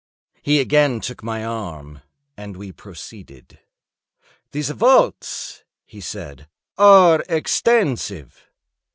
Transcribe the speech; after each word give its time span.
He 0.41 0.59
again 0.59 0.99
took 0.99 1.21
my 1.21 1.45
arm, 1.45 2.01
and 2.35 2.57
we 2.57 2.71
proceeded. 2.71 3.59
"These 4.51 4.71
vaults," 4.71 5.63
he 5.85 6.01
said, 6.01 6.47
"are 6.75 7.23
extensive." 7.29 8.49